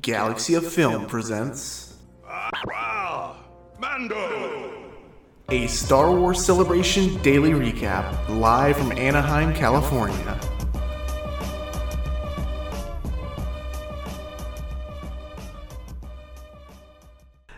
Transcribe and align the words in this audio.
Galaxy 0.00 0.54
of 0.54 0.66
Film 0.70 1.06
presents 1.06 1.94
Mando! 3.78 4.92
a 5.48 5.66
Star 5.68 6.10
Wars 6.10 6.44
Celebration 6.44 7.20
daily 7.22 7.50
recap 7.50 8.28
live 8.28 8.76
from 8.76 8.90
Anaheim, 8.92 9.54
California. 9.54 10.55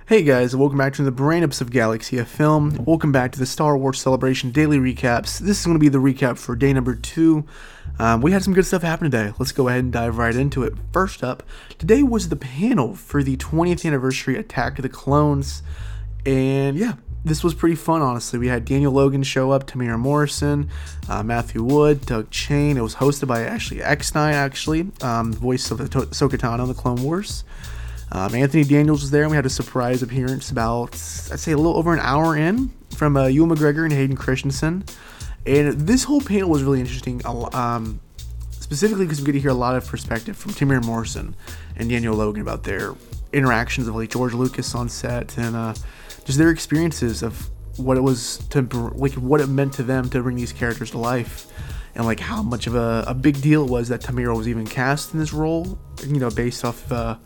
Hey 0.08 0.22
guys, 0.22 0.56
welcome 0.56 0.78
back 0.78 0.94
to 0.94 1.02
the 1.02 1.10
brain 1.10 1.44
ups 1.44 1.60
of 1.60 1.70
Galaxy 1.70 2.16
of 2.16 2.28
Film. 2.28 2.82
Welcome 2.86 3.12
back 3.12 3.30
to 3.32 3.38
the 3.38 3.44
Star 3.44 3.76
Wars 3.76 4.00
Celebration 4.00 4.50
daily 4.50 4.78
recaps. 4.78 5.38
This 5.38 5.60
is 5.60 5.66
going 5.66 5.74
to 5.74 5.78
be 5.78 5.90
the 5.90 5.98
recap 5.98 6.38
for 6.38 6.56
day 6.56 6.72
number 6.72 6.94
two. 6.94 7.44
Um, 7.98 8.22
we 8.22 8.32
had 8.32 8.42
some 8.42 8.54
good 8.54 8.64
stuff 8.64 8.80
happen 8.80 9.10
today. 9.10 9.34
Let's 9.38 9.52
go 9.52 9.68
ahead 9.68 9.84
and 9.84 9.92
dive 9.92 10.16
right 10.16 10.34
into 10.34 10.62
it. 10.62 10.72
First 10.94 11.22
up, 11.22 11.42
today 11.76 12.02
was 12.02 12.30
the 12.30 12.36
panel 12.36 12.94
for 12.94 13.22
the 13.22 13.36
20th 13.36 13.84
anniversary 13.84 14.38
Attack 14.38 14.78
of 14.78 14.82
the 14.82 14.88
Clones. 14.88 15.62
And 16.24 16.78
yeah, 16.78 16.94
this 17.22 17.44
was 17.44 17.52
pretty 17.52 17.76
fun, 17.76 18.00
honestly. 18.00 18.38
We 18.38 18.48
had 18.48 18.64
Daniel 18.64 18.92
Logan 18.92 19.24
show 19.24 19.50
up, 19.50 19.66
Temuera 19.66 19.98
Morrison, 19.98 20.70
uh, 21.10 21.22
Matthew 21.22 21.62
Wood, 21.62 22.06
Doug 22.06 22.30
Chiang. 22.30 22.78
It 22.78 22.82
was 22.82 22.94
hosted 22.94 23.28
by 23.28 23.42
Ashley 23.42 23.82
Eckstein, 23.82 24.32
actually, 24.32 24.90
um, 25.02 25.34
voice 25.34 25.70
of 25.70 25.76
the 25.76 25.84
Ahsoka 25.84 26.38
Tano 26.38 26.66
the 26.66 26.72
Clone 26.72 27.02
Wars. 27.02 27.44
Um, 28.10 28.34
Anthony 28.34 28.64
Daniels 28.64 29.02
was 29.02 29.10
there, 29.10 29.22
and 29.22 29.30
we 29.30 29.36
had 29.36 29.46
a 29.46 29.50
surprise 29.50 30.02
appearance 30.02 30.50
about, 30.50 30.94
I'd 30.94 31.40
say, 31.40 31.52
a 31.52 31.56
little 31.56 31.76
over 31.76 31.92
an 31.92 32.00
hour 32.00 32.36
in 32.36 32.70
from 32.96 33.16
uh, 33.16 33.26
Ewan 33.26 33.56
McGregor 33.56 33.84
and 33.84 33.92
Hayden 33.92 34.16
Christensen. 34.16 34.84
And 35.46 35.80
this 35.80 36.04
whole 36.04 36.20
panel 36.20 36.50
was 36.50 36.62
really 36.62 36.80
interesting, 36.80 37.20
um, 37.24 38.00
specifically 38.50 39.04
because 39.04 39.20
we 39.20 39.26
get 39.26 39.32
to 39.32 39.40
hear 39.40 39.50
a 39.50 39.54
lot 39.54 39.76
of 39.76 39.86
perspective 39.86 40.36
from 40.36 40.52
Temuera 40.52 40.84
Morrison 40.84 41.34
and 41.76 41.88
Daniel 41.88 42.14
Logan 42.14 42.42
about 42.42 42.64
their 42.64 42.94
interactions 43.32 43.86
of 43.88 43.94
like 43.94 44.10
George 44.10 44.34
Lucas 44.34 44.74
on 44.74 44.88
set 44.88 45.36
and 45.38 45.54
uh, 45.54 45.74
just 46.24 46.38
their 46.38 46.50
experiences 46.50 47.22
of 47.22 47.48
what 47.76 47.96
it 47.96 48.00
was 48.00 48.38
to 48.50 48.62
like 48.96 49.12
what 49.14 49.40
it 49.40 49.46
meant 49.46 49.72
to 49.74 49.82
them 49.82 50.08
to 50.10 50.22
bring 50.22 50.36
these 50.36 50.52
characters 50.52 50.90
to 50.90 50.98
life 50.98 51.46
and 51.94 52.04
like 52.04 52.18
how 52.18 52.42
much 52.42 52.66
of 52.66 52.74
a, 52.74 53.04
a 53.06 53.14
big 53.14 53.40
deal 53.40 53.64
it 53.64 53.70
was 53.70 53.88
that 53.88 54.00
Temuera 54.00 54.36
was 54.36 54.48
even 54.48 54.66
cast 54.66 55.12
in 55.12 55.20
this 55.20 55.32
role 55.32 55.78
you 56.04 56.18
know 56.18 56.30
based 56.30 56.64
off 56.64 56.90
uh, 56.90 57.16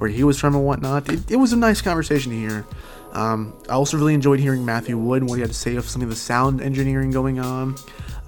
where 0.00 0.10
he 0.10 0.24
was 0.24 0.38
from 0.38 0.54
and 0.54 0.64
whatnot 0.64 1.08
it, 1.08 1.30
it 1.30 1.36
was 1.36 1.52
a 1.52 1.56
nice 1.56 1.80
conversation 1.80 2.32
hear 2.32 2.66
um, 3.12 3.54
I 3.68 3.72
also 3.72 3.96
really 3.96 4.14
enjoyed 4.14 4.40
hearing 4.40 4.64
Matthew 4.64 4.96
Wood 4.96 5.22
and 5.22 5.28
what 5.28 5.36
he 5.36 5.40
had 5.40 5.50
to 5.50 5.56
say 5.56 5.76
of 5.76 5.88
some 5.88 6.02
of 6.02 6.08
the 6.08 6.16
sound 6.16 6.60
engineering 6.60 7.10
going 7.10 7.40
on. 7.40 7.76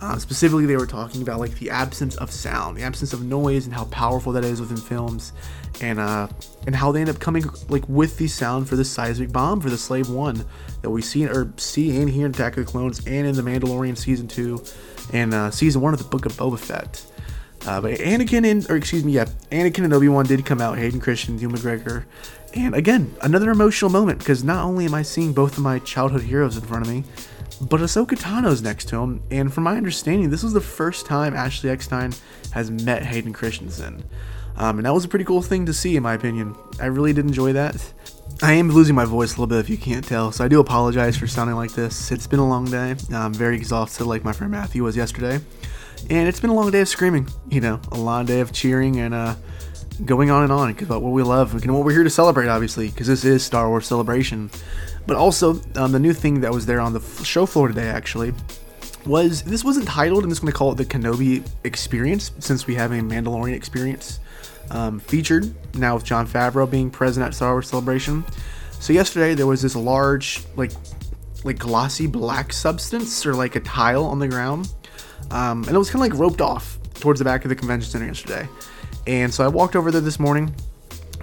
Uh, 0.00 0.18
specifically, 0.18 0.66
they 0.66 0.76
were 0.76 0.86
talking 0.86 1.22
about 1.22 1.38
like 1.38 1.56
the 1.60 1.70
absence 1.70 2.16
of 2.16 2.32
sound, 2.32 2.76
the 2.76 2.82
absence 2.82 3.12
of 3.12 3.24
noise, 3.24 3.66
and 3.66 3.74
how 3.74 3.84
powerful 3.84 4.32
that 4.32 4.44
is 4.44 4.60
within 4.60 4.76
films, 4.76 5.32
and 5.80 6.00
uh, 6.00 6.26
and 6.66 6.74
how 6.74 6.90
they 6.90 7.00
end 7.00 7.08
up 7.08 7.20
coming 7.20 7.44
like 7.68 7.88
with 7.88 8.18
the 8.18 8.26
sound 8.26 8.68
for 8.68 8.74
the 8.74 8.84
seismic 8.84 9.30
bomb 9.30 9.60
for 9.60 9.70
the 9.70 9.78
Slave 9.78 10.10
One 10.10 10.44
that 10.80 10.90
we 10.90 11.02
see 11.02 11.24
or 11.28 11.52
see 11.56 11.96
and 12.00 12.10
hear 12.10 12.26
in 12.26 12.32
Attack 12.32 12.56
of 12.56 12.66
the 12.66 12.72
Clones 12.72 13.06
and 13.06 13.28
in 13.28 13.36
the 13.36 13.42
Mandalorian 13.42 13.96
season 13.96 14.26
two, 14.26 14.60
and 15.12 15.32
uh, 15.32 15.52
season 15.52 15.80
one 15.80 15.92
of 15.92 16.02
the 16.02 16.08
Book 16.08 16.26
of 16.26 16.32
Boba 16.32 16.58
Fett. 16.58 17.06
Uh, 17.66 17.80
but 17.80 17.94
Anakin 18.00 18.44
and, 18.44 18.68
or 18.68 18.76
excuse 18.76 19.04
me, 19.04 19.12
yeah, 19.12 19.26
Anakin 19.50 19.84
and 19.84 19.94
Obi 19.94 20.08
Wan 20.08 20.26
did 20.26 20.44
come 20.44 20.60
out. 20.60 20.78
Hayden 20.78 21.00
Christensen, 21.00 21.38
Ewan 21.38 21.56
McGregor, 21.56 22.04
and 22.54 22.74
again, 22.74 23.14
another 23.22 23.50
emotional 23.50 23.90
moment 23.90 24.18
because 24.18 24.42
not 24.42 24.64
only 24.64 24.84
am 24.84 24.94
I 24.94 25.02
seeing 25.02 25.32
both 25.32 25.52
of 25.52 25.62
my 25.62 25.78
childhood 25.78 26.22
heroes 26.22 26.56
in 26.56 26.62
front 26.62 26.86
of 26.86 26.92
me, 26.92 27.04
but 27.60 27.80
Ahsoka 27.80 28.18
Tano's 28.18 28.62
next 28.62 28.88
to 28.88 28.98
him. 28.98 29.22
And 29.30 29.52
from 29.52 29.64
my 29.64 29.76
understanding, 29.76 30.30
this 30.30 30.42
was 30.42 30.52
the 30.52 30.60
first 30.60 31.06
time 31.06 31.34
Ashley 31.34 31.70
Eckstein 31.70 32.12
has 32.50 32.70
met 32.70 33.04
Hayden 33.04 33.32
Christensen, 33.32 34.02
um, 34.56 34.78
and 34.78 34.86
that 34.86 34.92
was 34.92 35.04
a 35.04 35.08
pretty 35.08 35.24
cool 35.24 35.42
thing 35.42 35.64
to 35.66 35.72
see, 35.72 35.96
in 35.96 36.02
my 36.02 36.14
opinion. 36.14 36.56
I 36.80 36.86
really 36.86 37.12
did 37.12 37.26
enjoy 37.26 37.52
that. 37.52 37.92
I 38.42 38.54
am 38.54 38.70
losing 38.70 38.96
my 38.96 39.04
voice 39.04 39.30
a 39.30 39.32
little 39.34 39.46
bit 39.46 39.58
if 39.58 39.70
you 39.70 39.78
can't 39.78 40.04
tell, 40.04 40.32
so 40.32 40.44
I 40.44 40.48
do 40.48 40.58
apologize 40.58 41.16
for 41.16 41.28
sounding 41.28 41.54
like 41.54 41.74
this. 41.74 42.10
It's 42.10 42.26
been 42.26 42.40
a 42.40 42.48
long 42.48 42.64
day. 42.64 42.96
I'm 43.12 43.32
very 43.32 43.54
exhausted, 43.54 44.04
like 44.04 44.24
my 44.24 44.32
friend 44.32 44.50
Matthew 44.50 44.82
was 44.82 44.96
yesterday 44.96 45.40
and 46.10 46.28
it's 46.28 46.40
been 46.40 46.50
a 46.50 46.54
long 46.54 46.70
day 46.70 46.80
of 46.80 46.88
screaming 46.88 47.28
you 47.48 47.60
know 47.60 47.80
a 47.92 47.98
long 47.98 48.24
day 48.26 48.40
of 48.40 48.52
cheering 48.52 48.98
and 49.00 49.14
uh 49.14 49.34
going 50.04 50.30
on 50.30 50.42
and 50.42 50.52
on 50.52 50.70
about 50.70 51.02
what 51.02 51.12
we 51.12 51.22
love 51.22 51.54
and 51.54 51.74
what 51.74 51.84
we're 51.84 51.92
here 51.92 52.02
to 52.02 52.10
celebrate 52.10 52.48
obviously 52.48 52.88
because 52.88 53.06
this 53.06 53.24
is 53.24 53.44
star 53.44 53.68
wars 53.68 53.86
celebration. 53.86 54.50
But 55.06 55.16
also 55.16 55.60
um, 55.74 55.92
the 55.92 55.98
new 55.98 56.12
thing 56.12 56.40
that 56.40 56.52
was 56.52 56.66
there 56.66 56.80
on 56.80 56.92
the 56.92 57.00
show 57.24 57.46
floor 57.46 57.68
today 57.68 57.88
actually 57.88 58.32
was 59.04 59.42
this 59.42 59.64
wasn't 59.64 59.86
titled 59.88 60.22
i'm 60.22 60.30
just 60.30 60.42
going 60.42 60.52
to 60.52 60.56
call 60.56 60.70
it 60.70 60.76
the 60.76 60.84
kenobi 60.84 61.44
experience 61.64 62.30
since 62.38 62.68
we 62.68 62.74
have 62.76 62.92
a 62.92 63.00
mandalorian 63.00 63.52
experience 63.52 64.20
um, 64.70 65.00
featured 65.00 65.52
now 65.74 65.96
with 65.96 66.04
jon 66.04 66.24
favreau 66.24 66.70
being 66.70 66.88
present 66.88 67.26
at 67.26 67.34
star 67.34 67.52
wars 67.52 67.68
celebration. 67.68 68.24
So 68.78 68.92
yesterday 68.92 69.34
there 69.34 69.46
was 69.46 69.62
this 69.62 69.76
large 69.76 70.42
like 70.56 70.72
like 71.44 71.58
glossy 71.58 72.06
black 72.06 72.52
substance 72.52 73.26
or 73.26 73.34
like 73.34 73.56
a 73.56 73.60
tile 73.60 74.04
on 74.04 74.18
the 74.18 74.28
ground 74.28 74.72
um, 75.32 75.64
and 75.64 75.74
it 75.74 75.78
was 75.78 75.90
kind 75.90 76.04
of 76.04 76.10
like 76.12 76.20
roped 76.20 76.40
off 76.40 76.78
towards 76.94 77.18
the 77.18 77.24
back 77.24 77.44
of 77.44 77.48
the 77.48 77.56
convention 77.56 77.90
center 77.90 78.06
yesterday. 78.06 78.48
And 79.06 79.32
so 79.32 79.44
I 79.44 79.48
walked 79.48 79.74
over 79.74 79.90
there 79.90 80.00
this 80.00 80.20
morning, 80.20 80.54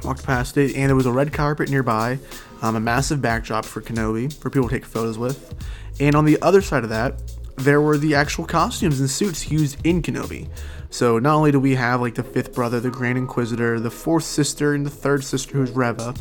walked 0.03 0.25
past 0.25 0.57
it, 0.57 0.75
and 0.75 0.89
there 0.89 0.95
was 0.95 1.05
a 1.05 1.11
red 1.11 1.31
carpet 1.31 1.69
nearby, 1.69 2.19
um, 2.61 2.75
a 2.75 2.79
massive 2.79 3.21
backdrop 3.21 3.65
for 3.65 3.81
Kenobi 3.81 4.33
for 4.33 4.49
people 4.49 4.67
to 4.67 4.75
take 4.75 4.85
photos 4.85 5.17
with. 5.17 5.53
And 5.99 6.15
on 6.15 6.25
the 6.25 6.41
other 6.41 6.61
side 6.61 6.83
of 6.83 6.89
that, 6.89 7.21
there 7.55 7.81
were 7.81 7.97
the 7.97 8.15
actual 8.15 8.45
costumes 8.45 8.99
and 8.99 9.09
suits 9.09 9.51
used 9.51 9.85
in 9.85 10.01
Kenobi. 10.01 10.49
So 10.89 11.19
not 11.19 11.35
only 11.35 11.51
do 11.51 11.59
we 11.59 11.75
have 11.75 12.01
like 12.01 12.15
the 12.15 12.23
fifth 12.23 12.53
brother, 12.53 12.79
the 12.79 12.89
Grand 12.89 13.17
Inquisitor, 13.17 13.79
the 13.79 13.91
fourth 13.91 14.23
sister, 14.23 14.73
and 14.73 14.85
the 14.85 14.89
third 14.89 15.23
sister 15.23 15.53
who's 15.53 15.71
Reva, 15.71 16.15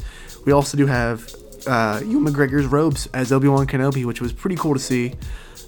we 0.45 0.53
also 0.53 0.77
do 0.77 0.87
have 0.87 1.35
uh, 1.67 2.01
Ewan 2.05 2.33
McGregor's 2.33 2.67
robes 2.67 3.09
as 3.15 3.33
Obi 3.33 3.49
Wan 3.49 3.67
Kenobi, 3.67 4.05
which 4.05 4.21
was 4.21 4.33
pretty 4.33 4.57
cool 4.57 4.75
to 4.75 4.81
see 4.81 5.15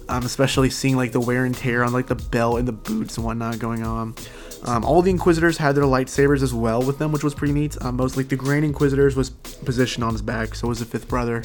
um, 0.09 0.25
especially 0.25 0.69
seeing 0.69 0.95
like 0.95 1.11
the 1.11 1.19
wear 1.19 1.45
and 1.45 1.55
tear 1.55 1.83
on 1.83 1.93
like 1.93 2.07
the 2.07 2.15
belt 2.15 2.59
and 2.59 2.67
the 2.67 2.73
boots 2.73 3.17
and 3.17 3.25
whatnot 3.25 3.59
going 3.59 3.83
on. 3.83 4.15
Um, 4.63 4.85
all 4.85 5.01
the 5.01 5.09
Inquisitors 5.09 5.57
had 5.57 5.75
their 5.75 5.85
lightsabers 5.85 6.43
as 6.43 6.53
well 6.53 6.83
with 6.83 6.99
them, 6.99 7.11
which 7.11 7.23
was 7.23 7.33
pretty 7.33 7.53
neat. 7.53 7.75
Um, 7.81 7.95
most 7.95 8.15
like 8.15 8.29
the 8.29 8.35
Grand 8.35 8.63
Inquisitors 8.63 9.15
was 9.15 9.29
positioned 9.29 10.03
on 10.03 10.13
his 10.13 10.21
back, 10.21 10.53
so 10.53 10.67
was 10.67 10.79
the 10.79 10.85
Fifth 10.85 11.07
Brother, 11.07 11.43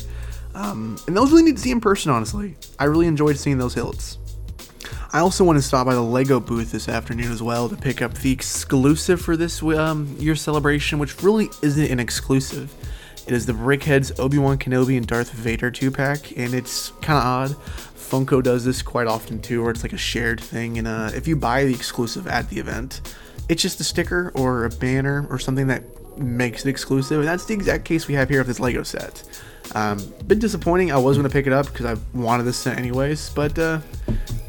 um, 0.55 0.99
and 1.07 1.17
that 1.17 1.21
was 1.21 1.31
really 1.31 1.45
neat 1.45 1.57
to 1.57 1.63
see 1.63 1.71
in 1.71 1.81
person. 1.81 2.11
Honestly, 2.11 2.57
I 2.79 2.85
really 2.85 3.07
enjoyed 3.07 3.39
seeing 3.39 3.59
those 3.59 3.75
hilts. 3.75 4.19
I 5.13 5.21
also 5.21 5.45
want 5.45 5.57
to 5.57 5.63
stop 5.63 5.87
by 5.87 5.95
the 5.95 6.03
Lego 6.03 6.41
booth 6.41 6.73
this 6.73 6.89
afternoon 6.89 7.33
as 7.33 7.43
well 7.43 7.69
to 7.71 7.77
pick 7.77 8.03
up 8.03 8.13
the 8.15 8.31
exclusive 8.31 9.21
for 9.21 9.37
this 9.37 9.63
um, 9.63 10.15
year's 10.19 10.43
celebration, 10.43 10.99
which 10.99 11.23
really 11.23 11.49
isn't 11.63 11.91
an 11.91 12.01
exclusive. 12.01 12.75
It 13.27 13.33
is 13.33 13.47
the 13.47 13.55
BrickHeadz 13.55 14.21
Obi 14.21 14.39
Wan 14.39 14.59
Kenobi 14.59 14.97
and 14.97 15.07
Darth 15.07 15.33
Vader 15.33 15.71
two 15.71 15.91
pack, 15.91 16.37
and 16.37 16.55
it's 16.55 16.91
kind 17.01 17.19
of 17.19 17.25
odd. 17.25 17.96
Funko 18.07 18.43
does 18.43 18.65
this 18.65 18.83
quite 18.83 19.07
often 19.07 19.41
too, 19.41 19.63
where 19.63 19.71
it's 19.71 19.83
like 19.83 19.93
a 19.93 19.99
shared 19.99 20.41
thing. 20.41 20.79
And 20.79 20.87
uh, 20.87 21.11
if 21.15 21.27
you 21.27 21.37
buy 21.37 21.65
the 21.65 21.75
exclusive 21.75 22.27
at 22.27 22.49
the 22.49 22.59
event, 22.59 23.01
it's 23.49 23.63
just 23.63 23.81
a 23.81 23.85
sticker 23.85 24.33
or 24.35 24.65
a 24.65 24.71
banner 24.71 25.27
or 25.29 25.39
something 25.39 25.67
that 25.67 25.83
makes 26.19 26.65
it 26.65 26.71
exclusive. 26.71 27.19
And 27.19 27.29
that's 27.29 27.45
the 27.45 27.55
exact 27.55 27.85
case 27.85 28.09
we 28.09 28.15
have 28.15 28.29
here 28.29 28.41
of 28.41 28.47
this 28.47 28.61
Lego 28.61 28.83
set. 28.83 29.23
Um, 29.75 29.99
bit 30.27 30.39
disappointing. 30.39 30.93
I 30.93 30.99
was 30.99 31.17
going 31.17 31.29
to 31.29 31.33
pick 31.33 31.47
it 31.47 31.53
up 31.53 31.67
because 31.67 31.87
I 31.87 31.97
wanted 32.17 32.45
this 32.45 32.57
set 32.57 32.79
anyways, 32.79 33.31
but 33.31 33.59
uh, 33.59 33.81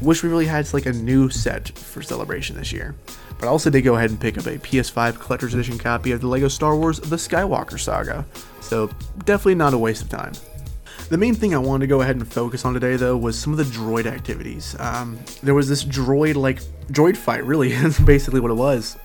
wish 0.00 0.22
we 0.22 0.28
really 0.28 0.46
had 0.46 0.72
like 0.72 0.86
a 0.86 0.92
new 0.92 1.28
set 1.28 1.68
for 1.70 2.02
celebration 2.02 2.56
this 2.56 2.72
year. 2.72 2.94
But 3.38 3.46
I 3.46 3.50
also 3.50 3.70
did 3.70 3.82
go 3.82 3.96
ahead 3.96 4.10
and 4.10 4.20
pick 4.20 4.38
up 4.38 4.46
a 4.46 4.58
PS5 4.58 5.18
collector's 5.20 5.54
edition 5.54 5.78
copy 5.78 6.12
of 6.12 6.20
the 6.20 6.26
Lego 6.26 6.48
Star 6.48 6.76
Wars 6.76 6.98
The 6.98 7.16
Skywalker 7.16 7.78
Saga. 7.78 8.24
So 8.60 8.88
definitely 9.24 9.54
not 9.56 9.74
a 9.74 9.78
waste 9.78 10.02
of 10.02 10.08
time. 10.08 10.32
The 11.08 11.16
main 11.16 11.34
thing 11.34 11.54
I 11.54 11.58
wanted 11.58 11.84
to 11.84 11.86
go 11.86 12.02
ahead 12.02 12.16
and 12.16 12.30
focus 12.30 12.64
on 12.64 12.74
today, 12.74 12.96
though, 12.96 13.16
was 13.16 13.38
some 13.38 13.52
of 13.52 13.58
the 13.58 13.64
droid 13.64 14.04
activities. 14.04 14.76
Um, 14.78 15.18
there 15.42 15.54
was 15.54 15.68
this 15.68 15.82
droid, 15.82 16.34
like, 16.34 16.60
droid 16.92 17.16
fight, 17.16 17.44
really, 17.44 17.72
is 17.72 17.98
basically 17.98 18.40
what 18.40 18.50
it 18.50 18.54
was. 18.54 18.98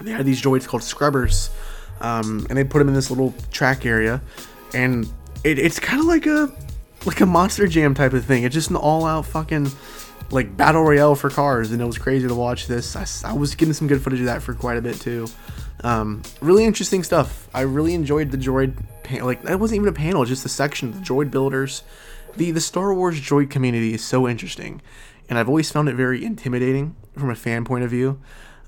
They 0.00 0.12
had 0.12 0.24
these 0.24 0.40
droids 0.40 0.66
called 0.66 0.82
scrubbers, 0.82 1.50
um, 2.00 2.46
and 2.48 2.56
they 2.56 2.64
put 2.64 2.78
them 2.78 2.88
in 2.88 2.94
this 2.94 3.10
little 3.10 3.34
track 3.50 3.84
area, 3.84 4.22
and 4.72 5.06
it, 5.44 5.58
it's 5.58 5.78
kind 5.78 6.00
of 6.00 6.06
like 6.06 6.26
a 6.26 6.52
like 7.04 7.20
a 7.20 7.26
monster 7.26 7.66
jam 7.66 7.94
type 7.94 8.12
of 8.12 8.24
thing. 8.24 8.44
It's 8.44 8.54
just 8.54 8.70
an 8.70 8.76
all-out 8.76 9.24
fucking 9.26 9.70
like 10.30 10.56
battle 10.56 10.82
royale 10.82 11.14
for 11.14 11.30
cars, 11.30 11.72
and 11.72 11.80
it 11.80 11.84
was 11.84 11.98
crazy 11.98 12.28
to 12.28 12.34
watch 12.34 12.66
this. 12.66 12.96
I, 12.96 13.30
I 13.30 13.32
was 13.32 13.54
getting 13.54 13.74
some 13.74 13.88
good 13.88 14.02
footage 14.02 14.20
of 14.20 14.26
that 14.26 14.42
for 14.42 14.54
quite 14.54 14.76
a 14.76 14.82
bit 14.82 15.00
too. 15.00 15.26
Um, 15.84 16.22
really 16.40 16.64
interesting 16.64 17.04
stuff. 17.04 17.48
I 17.54 17.60
really 17.60 17.94
enjoyed 17.94 18.30
the 18.30 18.38
droid 18.38 18.74
pan- 19.04 19.24
like 19.24 19.42
that 19.42 19.60
wasn't 19.60 19.76
even 19.76 19.88
a 19.88 19.92
panel, 19.92 20.24
just 20.24 20.44
a 20.44 20.48
section. 20.48 20.92
The 20.92 20.98
droid 20.98 21.30
builders, 21.30 21.82
the 22.36 22.50
the 22.50 22.60
Star 22.60 22.92
Wars 22.92 23.20
droid 23.20 23.50
community 23.50 23.94
is 23.94 24.04
so 24.04 24.28
interesting, 24.28 24.82
and 25.28 25.38
I've 25.38 25.48
always 25.48 25.70
found 25.70 25.88
it 25.88 25.94
very 25.94 26.24
intimidating 26.24 26.96
from 27.16 27.30
a 27.30 27.36
fan 27.36 27.64
point 27.64 27.84
of 27.84 27.90
view. 27.90 28.20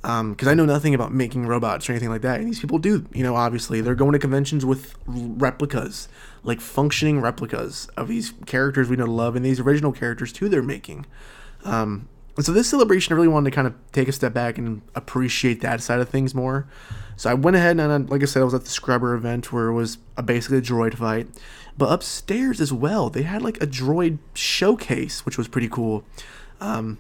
Because 0.03 0.49
I 0.49 0.55
know 0.55 0.65
nothing 0.65 0.95
about 0.95 1.13
making 1.13 1.47
robots 1.47 1.87
or 1.87 1.93
anything 1.93 2.09
like 2.09 2.23
that. 2.23 2.41
And 2.41 2.49
these 2.49 2.59
people 2.59 2.79
do, 2.79 3.05
you 3.13 3.23
know, 3.23 3.37
obviously. 3.37 3.83
They're 3.83 3.95
going 3.95 4.13
to 4.13 4.19
conventions 4.19 4.65
with 4.65 4.95
replicas, 5.07 6.09
like 6.43 6.63
functioning 6.63 7.21
replicas 7.21 7.87
of 7.99 8.09
these 8.09 8.33
characters 8.47 8.89
we 8.89 8.97
know 8.97 9.05
to 9.05 9.13
love 9.13 9.37
and 9.37 9.45
these 9.45 9.61
original 9.61 9.93
characters 9.93 10.33
too 10.33 10.49
they're 10.49 10.63
making. 10.63 11.05
Um, 11.65 12.09
so 12.39 12.53
this 12.53 12.69
celebration, 12.69 13.13
I 13.13 13.17
really 13.17 13.29
wanted 13.29 13.51
to 13.51 13.55
kind 13.55 13.67
of 13.67 13.75
take 13.93 14.09
a 14.09 14.13
step 14.13 14.33
back 14.33 14.57
and 14.59 14.83
appreciate 14.95 15.61
that 15.61 15.83
side 15.83 16.01
of 16.01 16.09
things 16.09 16.35
more. 16.35 16.67
So 17.17 17.31
I 17.31 17.35
went 17.35 17.57
ahead 17.57 17.79
and, 17.79 18.09
like 18.09 18.23
I 18.23 18.25
said, 18.25 18.41
I 18.41 18.45
was 18.45 18.55
at 18.55 18.65
the 18.65 18.71
Scrubber 18.71 19.15
event 19.15 19.53
where 19.53 19.67
it 19.67 19.75
was 19.75 19.99
a, 20.17 20.23
basically 20.23 20.59
a 20.59 20.63
droid 20.63 20.95
fight. 20.95 21.29
But 21.77 21.93
upstairs 21.93 22.61
as 22.61 22.73
well, 22.73 23.11
they 23.11 23.23
had 23.23 23.43
like 23.43 23.63
a 23.63 23.67
droid 23.67 24.19
showcase, 24.35 25.27
which 25.27 25.37
was 25.37 25.49
pretty 25.49 25.69
cool. 25.69 26.05
Um, 26.61 26.99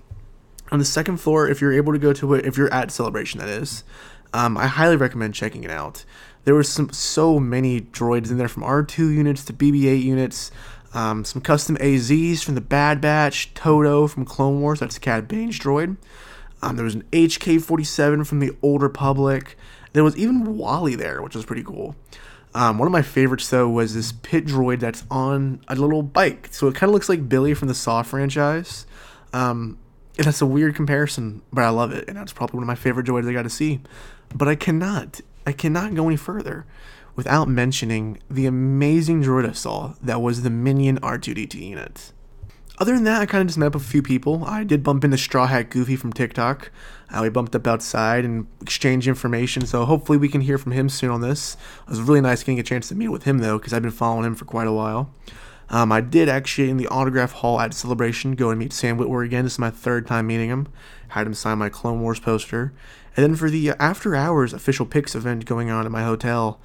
on 0.71 0.79
the 0.79 0.85
second 0.85 1.19
floor, 1.19 1.49
if 1.49 1.61
you're 1.61 1.73
able 1.73 1.93
to 1.93 1.99
go 1.99 2.12
to 2.12 2.35
it, 2.35 2.44
if 2.44 2.56
you're 2.56 2.73
at 2.73 2.91
Celebration, 2.91 3.41
that 3.41 3.49
is, 3.49 3.82
um, 4.32 4.56
I 4.56 4.67
highly 4.67 4.97
recommend 4.97 5.35
checking 5.35 5.65
it 5.65 5.71
out. 5.71 6.05
There 6.44 6.55
was 6.55 6.69
some 6.69 6.91
so 6.93 7.38
many 7.38 7.81
droids 7.81 8.31
in 8.31 8.38
there, 8.38 8.49
from 8.49 8.62
R2 8.62 8.99
units 8.99 9.44
to 9.47 9.53
BB-8 9.53 10.03
units, 10.03 10.50
um, 10.93 11.25
some 11.25 11.41
custom 11.41 11.77
AZs 11.77 12.43
from 12.43 12.55
the 12.55 12.61
Bad 12.61 13.01
Batch, 13.01 13.55
Todo 13.55 14.07
from 14.07 14.25
Clone 14.25 14.61
Wars, 14.61 14.81
that's 14.81 14.99
Cad 14.99 15.29
Bane's 15.29 15.59
droid. 15.59 15.97
Um, 16.63 16.77
there 16.77 16.85
was 16.85 16.95
an 16.95 17.05
HK-47 17.13 18.27
from 18.27 18.41
the 18.41 18.57
Old 18.63 18.83
Republic. 18.83 19.57
There 19.93 20.05
was 20.05 20.17
even 20.17 20.57
Wally 20.57 20.95
there, 20.95 21.23
which 21.23 21.35
was 21.35 21.45
pretty 21.45 21.63
cool. 21.63 21.97
Um, 22.55 22.79
one 22.79 22.87
of 22.87 22.93
my 22.93 23.03
favorites 23.03 23.49
though 23.49 23.69
was 23.69 23.95
this 23.95 24.13
pit 24.13 24.45
droid 24.45 24.81
that's 24.81 25.05
on 25.11 25.61
a 25.69 25.77
little 25.77 26.03
bike, 26.03 26.49
so 26.51 26.67
it 26.67 26.75
kind 26.75 26.91
of 26.91 26.95
looks 26.95 27.09
like 27.09 27.29
Billy 27.29 27.55
from 27.55 27.69
the 27.69 27.75
Saw 27.75 28.03
franchise. 28.03 28.87
Um, 29.33 29.79
and 30.19 30.27
that's 30.27 30.43
a 30.43 30.47
weird 30.47 30.75
comparison, 30.75 31.43
but 31.53 31.65
I 31.65 31.69
love 31.71 31.93
it, 31.93 32.09
and 32.09 32.17
that's 32.17 32.33
probably 32.33 32.57
one 32.57 32.65
of 32.65 32.67
my 32.67 32.75
favorite 32.75 33.07
droids 33.07 33.29
I 33.29 33.33
got 33.33 33.43
to 33.43 33.51
see. 33.51 33.81
But 34.35 34.49
I 34.49 34.57
cannot, 34.57 35.21
I 35.47 35.53
cannot 35.53 35.95
go 35.95 36.09
any 36.09 36.17
further 36.17 36.67
without 37.17 37.49
mentioning 37.49 38.19
the 38.31 38.47
amazing 38.47 39.23
droid 39.23 39.49
I 39.49 39.53
saw 39.53 39.95
that 40.03 40.21
was 40.21 40.43
the 40.43 40.51
Minion 40.51 40.99
R2D2 41.01 41.55
unit. 41.55 42.12
Other 42.79 42.95
than 42.95 43.05
that, 43.05 43.21
I 43.21 43.27
kind 43.27 43.43
of 43.43 43.49
just 43.49 43.59
met 43.59 43.67
up 43.67 43.75
with 43.75 43.83
a 43.83 43.87
few 43.87 44.01
people. 44.01 44.43
I 44.47 44.65
did 44.65 44.83
bump 44.83 45.05
into 45.05 45.19
Straw 45.19 45.47
Hat 45.47 45.69
Goofy 45.69 45.97
from 45.97 46.15
TikTok. 46.15 46.71
Uh, 47.11 47.21
we 47.21 47.29
bumped 47.29 47.55
up 47.55 47.67
outside 47.67 48.25
and 48.25 48.47
exchanged 48.62 49.07
information, 49.07 49.67
so 49.67 49.85
hopefully 49.85 50.17
we 50.17 50.31
can 50.31 50.41
hear 50.41 50.57
from 50.57 50.73
him 50.73 50.89
soon 50.89 51.11
on 51.11 51.21
this. 51.21 51.59
It 51.83 51.91
was 51.91 52.01
really 52.01 52.23
nice 52.23 52.43
getting 52.43 52.59
a 52.59 52.62
chance 52.62 52.89
to 52.89 52.95
meet 52.95 53.09
with 53.09 53.25
him, 53.25 53.39
though, 53.39 53.59
because 53.59 53.75
I've 53.75 53.83
been 53.83 53.91
following 53.91 54.25
him 54.25 54.35
for 54.35 54.47
quite 54.47 54.67
a 54.67 54.73
while. 54.73 55.13
Um, 55.69 55.93
I 55.93 56.01
did 56.01 56.31
actually, 56.31 56.71
in 56.71 56.79
the 56.79 56.89
autograph 56.89 57.33
hall 57.33 57.61
at 57.61 57.75
Celebration, 57.75 58.35
go 58.35 58.49
and 58.49 58.59
meet 58.59 58.73
Sam 58.73 58.99
Witwer 58.99 59.27
again. 59.27 59.45
This 59.45 59.55
is 59.55 59.59
my 59.59 59.71
third 59.71 60.06
time 60.06 60.27
meeting 60.27 60.49
him. 60.49 60.67
Had 61.09 61.27
him 61.27 61.35
sign 61.35 61.59
my 61.59 61.69
Clone 61.69 62.01
Wars 62.01 62.19
poster. 62.19 62.73
And 63.17 63.25
then 63.25 63.37
for 63.37 63.51
the 63.51 63.71
after 63.79 64.17
hours 64.17 64.53
Official 64.53 64.87
Pix 64.87 65.15
event 65.15 65.45
going 65.45 65.71
on 65.71 65.85
at 65.85 65.93
my 65.93 66.03
hotel, 66.03 66.61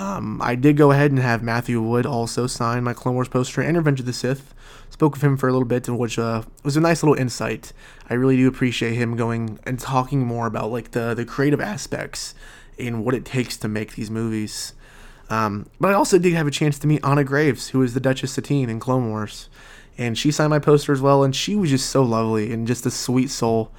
um, 0.00 0.40
I 0.40 0.54
did 0.54 0.78
go 0.78 0.92
ahead 0.92 1.10
and 1.10 1.20
have 1.20 1.42
Matthew 1.42 1.78
Wood 1.82 2.06
also 2.06 2.46
sign 2.46 2.84
my 2.84 2.94
Clone 2.94 3.14
Wars 3.14 3.28
poster 3.28 3.60
and 3.60 3.76
Revenge 3.76 4.00
of 4.00 4.06
the 4.06 4.14
Sith. 4.14 4.54
Spoke 4.88 5.12
with 5.12 5.22
him 5.22 5.36
for 5.36 5.46
a 5.46 5.52
little 5.52 5.68
bit, 5.68 5.86
which 5.90 6.18
uh, 6.18 6.42
was 6.62 6.74
a 6.74 6.80
nice 6.80 7.02
little 7.02 7.20
insight. 7.20 7.74
I 8.08 8.14
really 8.14 8.38
do 8.38 8.48
appreciate 8.48 8.94
him 8.94 9.14
going 9.14 9.58
and 9.64 9.78
talking 9.78 10.20
more 10.20 10.46
about 10.46 10.72
like 10.72 10.92
the 10.92 11.12
the 11.12 11.26
creative 11.26 11.60
aspects 11.60 12.34
and 12.78 13.04
what 13.04 13.14
it 13.14 13.26
takes 13.26 13.58
to 13.58 13.68
make 13.68 13.94
these 13.94 14.10
movies. 14.10 14.72
Um, 15.28 15.66
but 15.78 15.90
I 15.90 15.94
also 15.94 16.18
did 16.18 16.32
have 16.32 16.46
a 16.46 16.50
chance 16.50 16.78
to 16.78 16.86
meet 16.86 17.04
Anna 17.04 17.22
Graves, 17.22 17.68
who 17.68 17.82
is 17.82 17.92
the 17.92 18.00
Duchess 18.00 18.32
Satine 18.32 18.70
in 18.70 18.80
Clone 18.80 19.10
Wars. 19.10 19.50
And 19.98 20.16
she 20.16 20.30
signed 20.30 20.48
my 20.48 20.58
poster 20.58 20.94
as 20.94 21.02
well, 21.02 21.22
and 21.22 21.36
she 21.36 21.54
was 21.54 21.68
just 21.68 21.90
so 21.90 22.02
lovely 22.02 22.54
and 22.54 22.66
just 22.66 22.86
a 22.86 22.90
sweet 22.90 23.28
soul. 23.28 23.70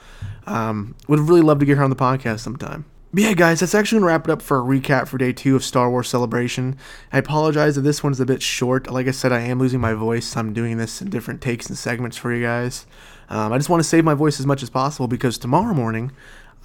Um, 0.45 0.95
would 1.07 1.19
really 1.19 1.41
love 1.41 1.57
to 1.59 1.65
get 1.65 1.77
her 1.77 1.83
on 1.83 1.89
the 1.89 1.95
podcast 1.95 2.41
sometime. 2.41 2.85
But 3.13 3.23
yeah, 3.23 3.33
guys, 3.33 3.59
that's 3.59 3.75
actually 3.75 3.97
going 3.97 4.03
to 4.03 4.07
wrap 4.07 4.27
it 4.27 4.31
up 4.31 4.41
for 4.41 4.59
a 4.59 4.63
recap 4.63 5.07
for 5.07 5.17
day 5.17 5.33
two 5.33 5.57
of 5.57 5.65
Star 5.65 5.89
Wars 5.89 6.07
Celebration. 6.07 6.77
I 7.11 7.17
apologize 7.17 7.77
if 7.77 7.83
this 7.83 8.01
one's 8.01 8.21
a 8.21 8.25
bit 8.25 8.41
short. 8.41 8.89
Like 8.89 9.07
I 9.07 9.11
said, 9.11 9.33
I 9.33 9.41
am 9.41 9.59
losing 9.59 9.81
my 9.81 9.93
voice. 9.93 10.37
I'm 10.37 10.53
doing 10.53 10.77
this 10.77 11.01
in 11.01 11.09
different 11.09 11.41
takes 11.41 11.67
and 11.67 11.77
segments 11.77 12.15
for 12.15 12.33
you 12.33 12.41
guys. 12.41 12.85
Um, 13.27 13.51
I 13.51 13.57
just 13.57 13.69
want 13.69 13.83
to 13.83 13.89
save 13.89 14.05
my 14.05 14.13
voice 14.13 14.39
as 14.39 14.45
much 14.45 14.63
as 14.63 14.69
possible 14.69 15.09
because 15.09 15.37
tomorrow 15.37 15.73
morning 15.73 16.13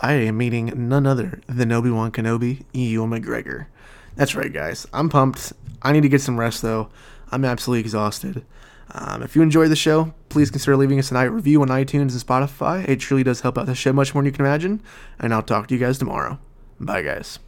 I 0.00 0.12
am 0.12 0.36
meeting 0.36 0.88
none 0.88 1.04
other 1.04 1.40
than 1.48 1.72
Obi 1.72 1.90
Wan 1.90 2.12
Kenobi, 2.12 2.64
Ewan 2.72 3.10
McGregor. 3.10 3.66
That's 4.14 4.36
right, 4.36 4.52
guys. 4.52 4.86
I'm 4.92 5.08
pumped. 5.08 5.52
I 5.82 5.92
need 5.92 6.02
to 6.02 6.08
get 6.08 6.20
some 6.20 6.38
rest, 6.38 6.62
though. 6.62 6.90
I'm 7.32 7.44
absolutely 7.44 7.80
exhausted. 7.80 8.44
Um, 8.92 9.22
if 9.22 9.34
you 9.34 9.42
enjoy 9.42 9.68
the 9.68 9.76
show, 9.76 10.14
please 10.28 10.50
consider 10.50 10.76
leaving 10.76 10.98
us 10.98 11.10
a 11.10 11.14
night 11.14 11.24
review 11.24 11.62
on 11.62 11.68
iTunes 11.68 12.12
and 12.12 12.22
Spotify. 12.24 12.88
It 12.88 13.00
truly 13.00 13.22
does 13.22 13.40
help 13.40 13.58
out 13.58 13.66
the 13.66 13.74
show 13.74 13.92
much 13.92 14.14
more 14.14 14.22
than 14.22 14.26
you 14.26 14.32
can 14.32 14.44
imagine. 14.44 14.82
And 15.18 15.34
I'll 15.34 15.42
talk 15.42 15.68
to 15.68 15.74
you 15.74 15.80
guys 15.80 15.98
tomorrow. 15.98 16.38
Bye, 16.78 17.02
guys. 17.02 17.38